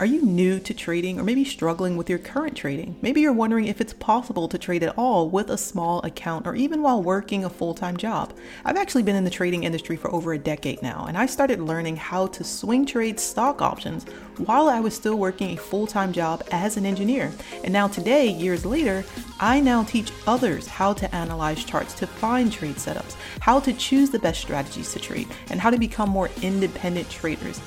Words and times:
Are 0.00 0.06
you 0.06 0.22
new 0.22 0.58
to 0.60 0.72
trading 0.72 1.20
or 1.20 1.22
maybe 1.22 1.44
struggling 1.44 1.98
with 1.98 2.08
your 2.08 2.18
current 2.18 2.56
trading? 2.56 2.96
Maybe 3.02 3.20
you're 3.20 3.34
wondering 3.34 3.66
if 3.66 3.82
it's 3.82 3.92
possible 3.92 4.48
to 4.48 4.56
trade 4.56 4.82
at 4.82 4.96
all 4.96 5.28
with 5.28 5.50
a 5.50 5.58
small 5.58 6.00
account 6.00 6.46
or 6.46 6.54
even 6.54 6.80
while 6.80 7.02
working 7.02 7.44
a 7.44 7.50
full 7.50 7.74
time 7.74 7.98
job. 7.98 8.32
I've 8.64 8.78
actually 8.78 9.02
been 9.02 9.14
in 9.14 9.24
the 9.24 9.30
trading 9.30 9.64
industry 9.64 9.96
for 9.96 10.10
over 10.10 10.32
a 10.32 10.38
decade 10.38 10.80
now, 10.80 11.04
and 11.06 11.18
I 11.18 11.26
started 11.26 11.60
learning 11.60 11.96
how 11.96 12.28
to 12.28 12.42
swing 12.42 12.86
trade 12.86 13.20
stock 13.20 13.60
options 13.60 14.04
while 14.38 14.70
I 14.70 14.80
was 14.80 14.94
still 14.94 15.18
working 15.18 15.50
a 15.50 15.60
full 15.60 15.86
time 15.86 16.14
job 16.14 16.44
as 16.50 16.78
an 16.78 16.86
engineer. 16.86 17.30
And 17.62 17.70
now, 17.70 17.86
today, 17.86 18.26
years 18.26 18.64
later, 18.64 19.04
I 19.38 19.60
now 19.60 19.84
teach 19.84 20.12
others 20.26 20.66
how 20.66 20.94
to 20.94 21.14
analyze 21.14 21.62
charts 21.62 21.92
to 21.96 22.06
find 22.06 22.50
trade 22.50 22.76
setups, 22.76 23.16
how 23.40 23.60
to 23.60 23.74
choose 23.74 24.08
the 24.08 24.18
best 24.18 24.40
strategies 24.40 24.94
to 24.94 24.98
trade, 24.98 25.28
and 25.50 25.60
how 25.60 25.68
to 25.68 25.76
become 25.76 26.08
more 26.08 26.30
independent 26.40 27.10
traders. 27.10 27.60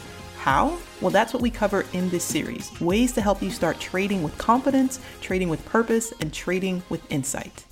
How? 0.44 0.78
Well, 1.00 1.10
that's 1.10 1.34
what 1.34 1.42
we 1.42 1.50
cover 1.50 1.86
in 1.94 2.10
this 2.10 2.26
series 2.26 2.70
ways 2.82 3.14
to 3.14 3.22
help 3.22 3.42
you 3.42 3.50
start 3.50 3.80
trading 3.80 4.24
with 4.24 4.38
confidence, 4.38 5.00
trading 5.22 5.48
with 5.48 5.64
purpose, 5.64 6.12
and 6.20 6.34
trading 6.34 6.84
with 6.90 7.10
insight. 7.10 7.64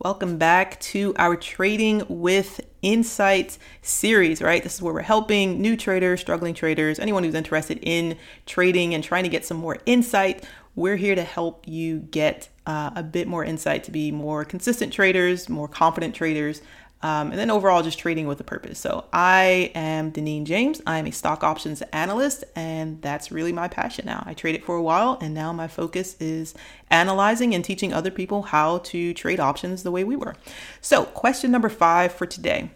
Welcome 0.00 0.36
back 0.36 0.78
to 0.80 1.14
our 1.16 1.34
Trading 1.34 2.02
with 2.10 2.60
Insight 2.82 3.56
series, 3.80 4.42
right? 4.42 4.62
This 4.62 4.74
is 4.74 4.82
where 4.82 4.92
we're 4.92 5.00
helping 5.00 5.62
new 5.62 5.78
traders, 5.78 6.20
struggling 6.20 6.52
traders, 6.52 6.98
anyone 6.98 7.24
who's 7.24 7.34
interested 7.34 7.78
in 7.80 8.18
trading 8.44 8.92
and 8.92 9.02
trying 9.02 9.22
to 9.22 9.30
get 9.30 9.46
some 9.46 9.56
more 9.56 9.78
insight. 9.86 10.44
We're 10.74 10.96
here 10.96 11.14
to 11.14 11.24
help 11.24 11.66
you 11.66 12.00
get 12.00 12.50
uh, 12.66 12.90
a 12.94 13.02
bit 13.02 13.28
more 13.28 13.44
insight 13.46 13.84
to 13.84 13.90
be 13.90 14.12
more 14.12 14.44
consistent 14.44 14.92
traders, 14.92 15.48
more 15.48 15.68
confident 15.68 16.14
traders, 16.14 16.60
um, 17.02 17.30
and 17.30 17.38
then 17.38 17.50
overall 17.50 17.82
just 17.82 17.98
trading 17.98 18.26
with 18.26 18.38
a 18.40 18.44
purpose. 18.44 18.78
So 18.78 19.04
I 19.12 19.72
am 19.74 20.12
Deneen 20.12 20.44
James. 20.44 20.80
I'm 20.86 21.06
a 21.06 21.10
stock 21.10 21.42
options 21.42 21.82
analyst, 21.92 22.44
and 22.54 23.02
that's 23.02 23.32
really 23.32 23.52
my 23.52 23.66
passion 23.68 24.06
now. 24.06 24.22
I 24.24 24.34
traded 24.34 24.64
for 24.64 24.76
a 24.76 24.82
while, 24.82 25.18
and 25.20 25.34
now 25.34 25.52
my 25.52 25.66
focus 25.66 26.16
is 26.20 26.54
analyzing 26.90 27.54
and 27.54 27.64
teaching 27.64 27.92
other 27.92 28.10
people 28.10 28.42
how 28.42 28.78
to 28.78 29.12
trade 29.14 29.40
options 29.40 29.82
the 29.82 29.90
way 29.90 30.04
we 30.04 30.14
were. 30.14 30.36
So, 30.80 31.04
question 31.04 31.50
number 31.50 31.68
five 31.68 32.12
for 32.12 32.26
today 32.26 32.70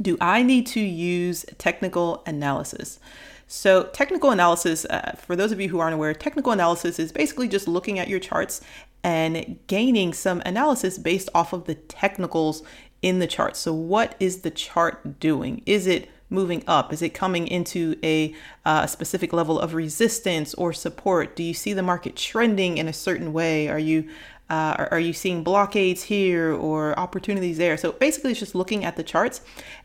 Do 0.00 0.16
I 0.20 0.42
need 0.42 0.66
to 0.68 0.80
use 0.80 1.44
technical 1.58 2.22
analysis? 2.26 3.00
So, 3.48 3.84
technical 3.92 4.30
analysis, 4.30 4.84
uh, 4.86 5.16
for 5.18 5.34
those 5.34 5.52
of 5.52 5.60
you 5.60 5.68
who 5.68 5.80
aren't 5.80 5.94
aware, 5.94 6.14
technical 6.14 6.52
analysis 6.52 6.98
is 6.98 7.12
basically 7.12 7.48
just 7.48 7.66
looking 7.66 7.98
at 7.98 8.08
your 8.08 8.20
charts 8.20 8.60
and 9.04 9.58
gaining 9.66 10.14
some 10.14 10.40
analysis 10.46 10.96
based 10.96 11.28
off 11.34 11.52
of 11.52 11.64
the 11.64 11.74
technicals 11.74 12.62
in 13.02 13.18
the 13.18 13.26
chart. 13.26 13.56
So, 13.56 13.74
what 13.74 14.14
is 14.18 14.40
the 14.40 14.50
chart 14.50 15.20
doing? 15.20 15.62
Is 15.66 15.86
it 15.86 16.08
moving 16.30 16.64
up? 16.66 16.92
Is 16.92 17.02
it 17.02 17.10
coming 17.10 17.46
into 17.46 17.96
a 18.02 18.34
uh, 18.64 18.86
specific 18.86 19.32
level 19.32 19.58
of 19.58 19.74
resistance 19.74 20.54
or 20.54 20.72
support? 20.72 21.36
Do 21.36 21.42
you 21.42 21.54
see 21.54 21.72
the 21.72 21.82
market 21.82 22.16
trending 22.16 22.78
in 22.78 22.88
a 22.88 22.92
certain 22.92 23.32
way? 23.32 23.68
Are 23.68 23.78
you 23.78 24.08
uh, 24.50 24.74
are, 24.78 24.88
are 24.92 25.00
you 25.00 25.12
seeing 25.12 25.42
blockades 25.42 26.02
here 26.04 26.52
or 26.52 26.98
opportunities 26.98 27.58
there? 27.58 27.76
So 27.76 27.92
basically, 27.92 28.32
it's 28.32 28.40
just 28.40 28.54
looking 28.54 28.84
at 28.84 28.96
the 28.96 29.02
charts 29.02 29.40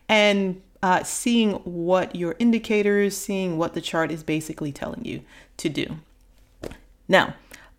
and 0.10 0.62
uh, 0.84 1.04
seeing 1.04 1.54
what 1.54 2.16
your 2.16 2.36
indicators, 2.40 3.16
seeing 3.16 3.58
what 3.58 3.74
the 3.74 3.82
chart 3.82 4.12
is 4.12 4.24
basically 4.24 4.72
telling 4.72 5.06
you 5.06 5.22
to 5.58 5.70
do. 5.70 5.98
Now, 7.08 7.36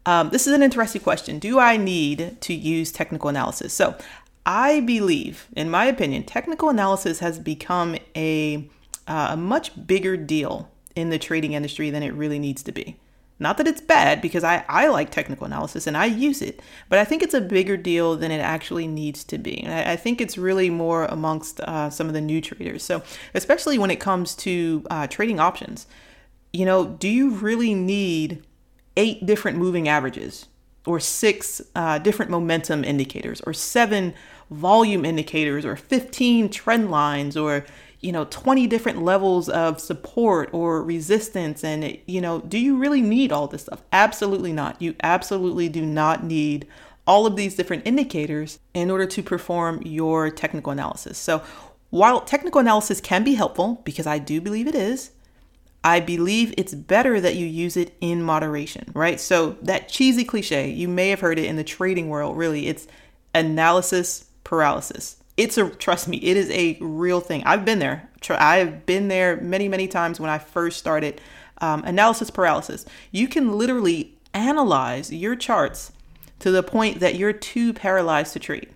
um, 0.07 0.31
this 0.31 0.47
is 0.47 0.55
an 0.55 0.63
interesting 0.63 1.03
question. 1.03 1.39
Do 1.39 1.59
I 1.59 1.77
need 1.77 2.41
to 2.41 2.55
use 2.55 2.91
technical 2.91 3.29
analysis? 3.29 3.75
So 3.75 3.95
I 4.49 4.81
believe, 4.81 5.47
in 5.55 5.69
my 5.69 5.85
opinion, 5.85 6.23
technical 6.23 6.71
analysis 6.71 7.19
has 7.19 7.39
become 7.39 7.97
a, 8.17 8.67
uh, 9.07 9.29
a 9.33 9.37
much 9.37 9.87
bigger 9.87 10.17
deal 10.17 10.71
in 10.97 11.11
the 11.11 11.19
trading 11.19 11.53
industry 11.53 11.91
than 11.91 12.03
it 12.03 12.15
really 12.15 12.39
needs 12.39 12.63
to 12.63 12.73
be. 12.73 12.97
Not 13.39 13.59
that 13.59 13.69
it's 13.69 13.83
bad, 13.83 14.23
because 14.23 14.45
I, 14.45 14.65
I 14.67 14.89
like 14.89 15.11
technical 15.11 15.45
analysis 15.45 15.87
and 15.87 15.99
I 15.99 16.07
use 16.07 16.41
it, 16.41 16.63
but 16.89 16.99
I 16.99 17.05
think 17.05 17.23
it's 17.23 17.35
a 17.35 17.43
bigger 17.43 17.77
deal 17.77 18.17
than 18.17 18.31
it 18.31 18.41
actually 18.41 18.87
needs 18.87 19.23
to 19.25 19.37
be. 19.37 19.63
And 19.63 19.73
I, 19.73 19.93
I 19.93 19.97
think 19.97 20.19
it's 20.19 20.39
really 20.39 20.71
more 20.71 21.05
amongst 21.05 21.61
uh, 21.61 21.91
some 21.91 22.07
of 22.07 22.15
the 22.15 22.21
new 22.23 22.41
traders. 22.41 22.83
So, 22.83 23.03
especially 23.35 23.77
when 23.77 23.91
it 23.91 24.01
comes 24.01 24.35
to 24.37 24.83
uh, 24.91 25.07
trading 25.09 25.41
options, 25.41 25.87
you 26.55 26.65
know, 26.65 26.87
do 26.87 27.07
you 27.07 27.33
really 27.33 27.75
need 27.75 28.43
eight 28.97 29.27
different 29.27 29.59
moving 29.59 29.89
averages 29.89 30.47
or 30.89 30.99
six 30.99 31.61
uh, 31.75 31.99
different 31.99 32.31
momentum 32.31 32.83
indicators 32.83 33.43
or 33.43 33.53
seven 33.53 34.15
volume 34.51 35.05
indicators 35.05 35.67
or 35.67 35.77
15 35.77 36.49
trend 36.49 36.91
lines 36.91 37.37
or 37.37 37.67
you 38.01 38.11
know 38.11 38.25
20 38.31 38.67
different 38.67 39.03
levels 39.03 39.51
of 39.51 39.79
support 39.81 40.49
or 40.53 40.83
resistance. 40.83 41.63
And 41.63 41.99
you 42.07 42.21
know 42.23 42.41
do 42.41 42.59
you 42.59 42.79
really 42.79 43.03
need 43.03 43.31
all 43.31 43.47
this 43.47 43.63
stuff? 43.63 43.83
Absolutely 43.93 44.53
not. 44.53 44.81
You 44.81 44.95
absolutely 45.03 45.69
do 45.69 45.85
not 45.85 46.25
need 46.25 46.67
all 47.07 47.27
of 47.27 47.37
these 47.37 47.55
different 47.55 47.87
indicators 47.87 48.59
in 48.73 48.91
order 48.91 49.07
to 49.07 49.23
perform 49.23 49.83
your 49.83 50.31
technical 50.31 50.73
analysis. 50.73 51.19
So 51.19 51.43
while 51.91 52.21
technical 52.21 52.61
analysis 52.61 53.01
can 53.01 53.25
be 53.25 53.35
helpful 53.35 53.81
because 53.85 54.07
i 54.07 54.19
do 54.19 54.41
believe 54.41 54.67
it 54.67 54.75
is 54.75 55.11
I 55.85 56.01
believe 56.01 56.53
it's 56.57 56.75
better 56.75 57.21
that 57.21 57.37
you 57.37 57.47
use 57.47 57.77
it 57.77 57.95
in 58.01 58.23
moderation, 58.23 58.91
right? 58.95 59.21
So, 59.21 59.57
that 59.63 59.89
cheesy 59.89 60.25
cliche, 60.25 60.71
you 60.71 60.89
may 60.89 61.11
have 61.11 61.21
heard 61.21 61.39
it 61.39 61.45
in 61.45 61.57
the 61.57 61.65
trading 61.65 62.09
world, 62.09 62.37
really, 62.37 62.67
it's 62.67 62.87
analysis 63.35 64.27
paralysis. 64.45 65.17
It's 65.37 65.57
a 65.57 65.71
trust 65.71 66.09
me, 66.09 66.17
it 66.19 66.37
is 66.37 66.51
a 66.51 66.77
real 66.81 67.21
thing. 67.21 67.45
I've 67.45 67.65
been 67.65 67.79
there. 67.79 68.11
I've 68.31 68.87
been 68.87 69.09
there 69.09 69.37
many, 69.41 69.69
many 69.69 69.87
times 69.87 70.19
when 70.19 70.31
I 70.31 70.39
first 70.39 70.79
started. 70.79 71.21
Um, 71.61 71.83
analysis 71.85 72.31
paralysis. 72.31 72.87
You 73.11 73.27
can 73.27 73.59
literally 73.59 74.17
analyze 74.33 75.13
your 75.13 75.35
charts 75.35 75.91
to 76.39 76.51
the 76.51 76.63
point 76.63 77.01
that 77.01 77.17
you're 77.17 77.33
too 77.33 77.73
paralyzed 77.73 78.33
to 78.35 78.39
trade 78.39 78.69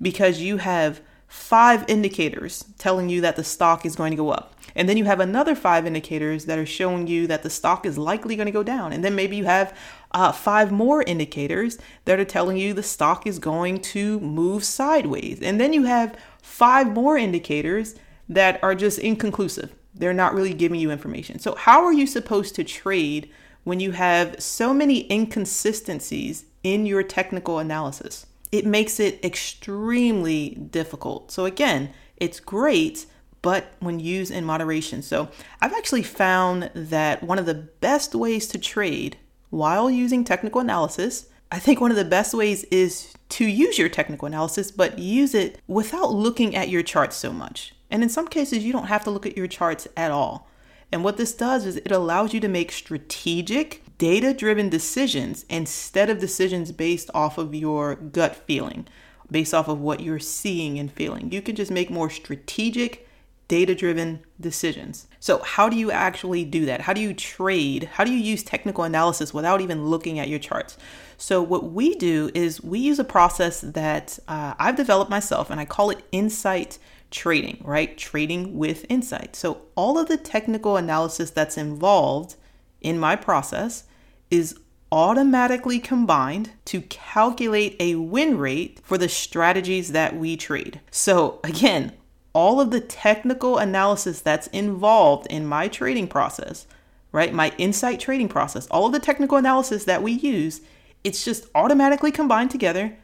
because 0.00 0.40
you 0.40 0.56
have 0.56 1.00
five 1.32 1.82
indicators 1.88 2.62
telling 2.76 3.08
you 3.08 3.22
that 3.22 3.36
the 3.36 3.42
stock 3.42 3.86
is 3.86 3.96
going 3.96 4.10
to 4.10 4.16
go 4.18 4.28
up. 4.28 4.54
And 4.74 4.86
then 4.86 4.98
you 4.98 5.06
have 5.06 5.18
another 5.18 5.54
five 5.54 5.86
indicators 5.86 6.44
that 6.44 6.58
are 6.58 6.66
showing 6.66 7.06
you 7.06 7.26
that 7.26 7.42
the 7.42 7.48
stock 7.48 7.86
is 7.86 7.96
likely 7.96 8.36
going 8.36 8.46
to 8.46 8.52
go 8.52 8.62
down. 8.62 8.92
And 8.92 9.02
then 9.02 9.14
maybe 9.14 9.36
you 9.36 9.46
have 9.46 9.74
uh, 10.12 10.30
five 10.30 10.70
more 10.70 11.02
indicators 11.02 11.78
that 12.04 12.20
are 12.20 12.26
telling 12.26 12.58
you 12.58 12.74
the 12.74 12.82
stock 12.82 13.26
is 13.26 13.38
going 13.38 13.80
to 13.80 14.20
move 14.20 14.62
sideways. 14.62 15.40
And 15.40 15.58
then 15.58 15.72
you 15.72 15.84
have 15.84 16.18
five 16.42 16.92
more 16.92 17.16
indicators 17.16 17.94
that 18.28 18.62
are 18.62 18.74
just 18.74 18.98
inconclusive. 18.98 19.72
They're 19.94 20.12
not 20.12 20.34
really 20.34 20.52
giving 20.52 20.80
you 20.80 20.90
information. 20.90 21.38
So, 21.38 21.54
how 21.54 21.82
are 21.82 21.94
you 21.94 22.06
supposed 22.06 22.54
to 22.56 22.64
trade 22.64 23.30
when 23.64 23.80
you 23.80 23.92
have 23.92 24.42
so 24.42 24.74
many 24.74 25.10
inconsistencies 25.10 26.44
in 26.62 26.84
your 26.84 27.02
technical 27.02 27.58
analysis? 27.58 28.26
It 28.52 28.66
makes 28.66 29.00
it 29.00 29.24
extremely 29.24 30.50
difficult. 30.50 31.32
So, 31.32 31.46
again, 31.46 31.90
it's 32.16 32.38
great 32.40 33.06
but 33.40 33.72
when 33.80 33.98
used 33.98 34.30
in 34.30 34.44
moderation. 34.44 35.02
So, 35.02 35.28
I've 35.60 35.72
actually 35.72 36.04
found 36.04 36.70
that 36.74 37.24
one 37.24 37.40
of 37.40 37.46
the 37.46 37.54
best 37.54 38.14
ways 38.14 38.46
to 38.48 38.58
trade 38.58 39.16
while 39.50 39.90
using 39.90 40.24
technical 40.24 40.60
analysis, 40.60 41.26
I 41.50 41.58
think 41.58 41.80
one 41.80 41.90
of 41.90 41.96
the 41.96 42.04
best 42.04 42.32
ways 42.32 42.64
is 42.64 43.12
to 43.30 43.44
use 43.44 43.78
your 43.78 43.90
technical 43.90 44.26
analysis, 44.26 44.70
but 44.70 44.98
use 44.98 45.34
it 45.34 45.60
without 45.66 46.12
looking 46.12 46.56
at 46.56 46.70
your 46.70 46.82
charts 46.82 47.16
so 47.16 47.32
much. 47.32 47.74
And 47.90 48.02
in 48.02 48.08
some 48.08 48.28
cases, 48.28 48.64
you 48.64 48.72
don't 48.72 48.86
have 48.86 49.04
to 49.04 49.10
look 49.10 49.26
at 49.26 49.36
your 49.36 49.46
charts 49.46 49.86
at 49.96 50.10
all. 50.10 50.48
And 50.90 51.04
what 51.04 51.18
this 51.18 51.34
does 51.34 51.66
is 51.66 51.76
it 51.76 51.92
allows 51.92 52.32
you 52.32 52.40
to 52.40 52.48
make 52.48 52.72
strategic, 52.72 53.81
data 54.02 54.34
driven 54.34 54.68
decisions 54.68 55.46
instead 55.48 56.10
of 56.10 56.18
decisions 56.18 56.72
based 56.72 57.08
off 57.14 57.38
of 57.38 57.54
your 57.54 57.94
gut 57.94 58.34
feeling, 58.34 58.84
based 59.30 59.54
off 59.54 59.68
of 59.68 59.78
what 59.80 60.00
you're 60.00 60.18
seeing 60.18 60.76
and 60.76 60.90
feeling. 60.90 61.30
You 61.30 61.40
can 61.40 61.54
just 61.54 61.70
make 61.70 61.88
more 61.88 62.10
strategic, 62.10 63.08
data 63.46 63.76
driven 63.76 64.18
decisions. 64.40 65.06
So, 65.20 65.38
how 65.44 65.68
do 65.68 65.76
you 65.76 65.92
actually 65.92 66.44
do 66.44 66.66
that? 66.66 66.80
How 66.80 66.92
do 66.92 67.00
you 67.00 67.14
trade? 67.14 67.84
How 67.92 68.02
do 68.02 68.12
you 68.12 68.18
use 68.18 68.42
technical 68.42 68.82
analysis 68.82 69.32
without 69.32 69.60
even 69.60 69.86
looking 69.86 70.18
at 70.18 70.28
your 70.28 70.40
charts? 70.40 70.76
So, 71.16 71.40
what 71.40 71.70
we 71.70 71.94
do 71.94 72.28
is 72.34 72.60
we 72.60 72.80
use 72.80 72.98
a 72.98 73.04
process 73.04 73.60
that 73.60 74.18
uh, 74.26 74.54
I've 74.58 74.74
developed 74.74 75.12
myself 75.12 75.48
and 75.48 75.60
I 75.60 75.64
call 75.64 75.90
it 75.90 76.04
insight 76.10 76.78
trading, 77.12 77.62
right? 77.62 77.96
Trading 77.96 78.58
with 78.58 78.84
insight. 78.88 79.36
So, 79.36 79.62
all 79.76 79.96
of 79.96 80.08
the 80.08 80.16
technical 80.16 80.76
analysis 80.76 81.30
that's 81.30 81.56
involved 81.56 82.34
in 82.80 82.98
my 82.98 83.14
process 83.14 83.84
is 84.32 84.58
automatically 84.90 85.78
combined 85.78 86.50
to 86.64 86.80
calculate 86.82 87.76
a 87.78 87.94
win 87.96 88.38
rate 88.38 88.80
for 88.82 88.96
the 88.96 89.08
strategies 89.08 89.92
that 89.92 90.16
we 90.16 90.36
trade. 90.36 90.80
So, 90.90 91.38
again, 91.44 91.92
all 92.32 92.60
of 92.60 92.70
the 92.70 92.80
technical 92.80 93.58
analysis 93.58 94.20
that's 94.20 94.46
involved 94.48 95.26
in 95.26 95.46
my 95.46 95.68
trading 95.68 96.08
process, 96.08 96.66
right? 97.12 97.32
My 97.32 97.52
insight 97.58 98.00
trading 98.00 98.28
process, 98.28 98.66
all 98.68 98.86
of 98.86 98.92
the 98.92 99.00
technical 99.00 99.36
analysis 99.36 99.84
that 99.84 100.02
we 100.02 100.12
use, 100.12 100.62
it's 101.04 101.24
just 101.24 101.46
automatically 101.54 102.10
combined 102.10 102.50
together. 102.50 102.96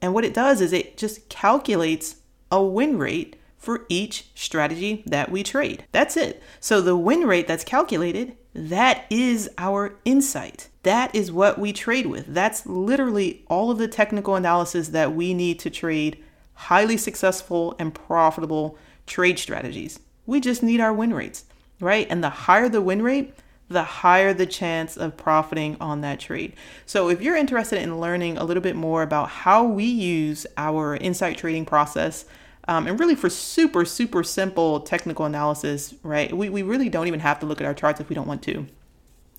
And 0.00 0.14
what 0.14 0.24
it 0.24 0.34
does 0.34 0.60
is 0.60 0.72
it 0.72 0.96
just 0.96 1.28
calculates 1.28 2.16
a 2.50 2.62
win 2.62 2.96
rate 2.96 3.34
for 3.66 3.84
each 3.88 4.26
strategy 4.36 5.02
that 5.06 5.28
we 5.28 5.42
trade. 5.42 5.84
That's 5.90 6.16
it. 6.16 6.40
So 6.60 6.80
the 6.80 6.96
win 6.96 7.22
rate 7.22 7.48
that's 7.48 7.64
calculated, 7.64 8.36
that 8.54 9.06
is 9.10 9.50
our 9.58 9.96
insight. 10.04 10.68
That 10.84 11.12
is 11.12 11.32
what 11.32 11.58
we 11.58 11.72
trade 11.72 12.06
with. 12.06 12.26
That's 12.28 12.64
literally 12.64 13.44
all 13.48 13.72
of 13.72 13.78
the 13.78 13.88
technical 13.88 14.36
analysis 14.36 14.90
that 14.90 15.16
we 15.16 15.34
need 15.34 15.58
to 15.58 15.68
trade 15.68 16.22
highly 16.54 16.96
successful 16.96 17.74
and 17.80 17.92
profitable 17.92 18.78
trade 19.04 19.36
strategies. 19.36 19.98
We 20.26 20.40
just 20.40 20.62
need 20.62 20.80
our 20.80 20.94
win 20.94 21.12
rates, 21.12 21.44
right? 21.80 22.06
And 22.08 22.22
the 22.22 22.30
higher 22.30 22.68
the 22.68 22.80
win 22.80 23.02
rate, 23.02 23.34
the 23.68 23.82
higher 23.82 24.32
the 24.32 24.46
chance 24.46 24.96
of 24.96 25.16
profiting 25.16 25.76
on 25.80 26.02
that 26.02 26.20
trade. 26.20 26.52
So, 26.86 27.08
if 27.08 27.20
you're 27.20 27.34
interested 27.34 27.82
in 27.82 28.00
learning 28.00 28.38
a 28.38 28.44
little 28.44 28.62
bit 28.62 28.76
more 28.76 29.02
about 29.02 29.28
how 29.28 29.64
we 29.64 29.86
use 29.86 30.46
our 30.56 30.94
insight 30.94 31.36
trading 31.36 31.64
process, 31.64 32.26
um, 32.68 32.86
and 32.86 32.98
really 32.98 33.14
for 33.14 33.30
super, 33.30 33.84
super 33.84 34.22
simple 34.22 34.80
technical 34.80 35.24
analysis, 35.24 35.94
right? 36.02 36.36
We, 36.36 36.48
we 36.48 36.62
really 36.62 36.88
don't 36.88 37.06
even 37.06 37.20
have 37.20 37.40
to 37.40 37.46
look 37.46 37.60
at 37.60 37.66
our 37.66 37.74
charts 37.74 38.00
if 38.00 38.08
we 38.08 38.14
don't 38.14 38.26
want 38.26 38.42
to. 38.42 38.66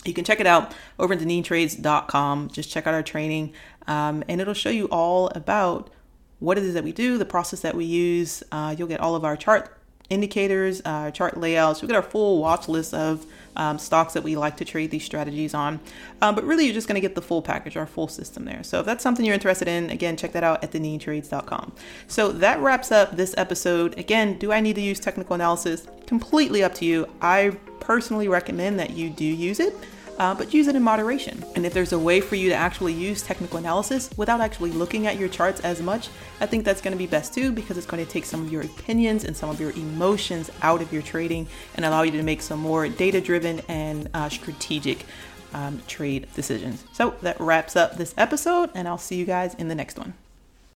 You 0.05 0.13
can 0.13 0.23
check 0.23 0.39
it 0.39 0.47
out 0.47 0.73
over 0.99 1.13
at 1.13 1.19
deneentrades.com. 1.19 2.49
Just 2.49 2.69
check 2.69 2.87
out 2.87 2.93
our 2.93 3.03
training, 3.03 3.53
um, 3.87 4.23
and 4.27 4.39
it'll 4.39 4.53
show 4.53 4.69
you 4.69 4.85
all 4.85 5.27
about 5.29 5.89
what 6.39 6.57
it 6.57 6.63
is 6.63 6.73
that 6.75 6.83
we 6.83 6.91
do, 6.91 7.17
the 7.17 7.25
process 7.25 7.61
that 7.61 7.75
we 7.75 7.85
use. 7.85 8.43
Uh, 8.51 8.75
you'll 8.77 8.87
get 8.87 8.99
all 8.99 9.15
of 9.15 9.25
our 9.25 9.35
chart 9.35 9.76
indicators, 10.09 10.81
uh, 10.85 11.11
chart 11.11 11.37
layouts. 11.37 11.81
We've 11.81 11.89
got 11.89 11.97
our 11.97 12.09
full 12.09 12.39
watch 12.39 12.67
list 12.67 12.93
of 12.93 13.25
um, 13.55 13.77
stocks 13.77 14.13
that 14.13 14.23
we 14.23 14.35
like 14.35 14.57
to 14.57 14.65
trade 14.65 14.91
these 14.91 15.03
strategies 15.03 15.53
on. 15.53 15.79
Um, 16.21 16.35
but 16.35 16.43
really, 16.43 16.65
you're 16.65 16.73
just 16.73 16.87
going 16.87 16.95
to 16.95 17.01
get 17.01 17.15
the 17.15 17.21
full 17.21 17.41
package, 17.41 17.75
our 17.75 17.85
full 17.85 18.07
system 18.07 18.45
there. 18.45 18.63
So 18.63 18.79
if 18.79 18.85
that's 18.85 19.03
something 19.03 19.25
you're 19.25 19.33
interested 19.33 19.67
in, 19.67 19.89
again, 19.89 20.15
check 20.15 20.31
that 20.33 20.43
out 20.43 20.63
at 20.63 20.71
deneentrades.com. 20.71 21.73
So 22.07 22.31
that 22.31 22.59
wraps 22.59 22.91
up 22.91 23.17
this 23.17 23.33
episode. 23.37 23.97
Again, 23.97 24.37
do 24.37 24.51
I 24.51 24.61
need 24.61 24.75
to 24.75 24.81
use 24.81 24.99
technical 24.99 25.33
analysis? 25.35 25.87
Completely 26.05 26.63
up 26.63 26.73
to 26.75 26.85
you. 26.85 27.09
I 27.21 27.57
personally 27.79 28.27
recommend 28.27 28.79
that 28.79 28.91
you 28.91 29.09
do 29.09 29.25
use 29.25 29.59
it 29.59 29.75
uh, 30.17 30.33
but 30.33 30.53
use 30.53 30.67
it 30.67 30.75
in 30.75 30.83
moderation. 30.83 31.43
And 31.55 31.65
if 31.65 31.73
there's 31.73 31.93
a 31.93 31.99
way 31.99 32.21
for 32.21 32.35
you 32.35 32.49
to 32.49 32.55
actually 32.55 32.93
use 32.93 33.21
technical 33.21 33.57
analysis 33.57 34.09
without 34.17 34.41
actually 34.41 34.71
looking 34.71 35.07
at 35.07 35.17
your 35.17 35.29
charts 35.29 35.59
as 35.61 35.81
much, 35.81 36.09
I 36.41 36.45
think 36.45 36.65
that's 36.65 36.81
going 36.81 36.93
to 36.93 36.97
be 36.97 37.07
best 37.07 37.33
too 37.33 37.51
because 37.51 37.77
it's 37.77 37.87
going 37.87 38.03
to 38.05 38.11
take 38.11 38.25
some 38.25 38.45
of 38.45 38.51
your 38.51 38.63
opinions 38.63 39.23
and 39.23 39.35
some 39.35 39.49
of 39.49 39.59
your 39.59 39.71
emotions 39.71 40.49
out 40.61 40.81
of 40.81 40.91
your 40.91 41.01
trading 41.01 41.47
and 41.75 41.85
allow 41.85 42.01
you 42.01 42.11
to 42.11 42.23
make 42.23 42.41
some 42.41 42.59
more 42.59 42.87
data 42.87 43.21
driven 43.21 43.61
and 43.67 44.09
uh, 44.13 44.29
strategic 44.29 45.05
um, 45.53 45.81
trade 45.87 46.27
decisions. 46.35 46.83
So 46.93 47.15
that 47.21 47.39
wraps 47.39 47.75
up 47.75 47.97
this 47.97 48.13
episode, 48.17 48.69
and 48.75 48.87
I'll 48.87 48.97
see 48.97 49.15
you 49.15 49.25
guys 49.25 49.53
in 49.55 49.67
the 49.67 49.75
next 49.75 49.97
one. 49.97 50.13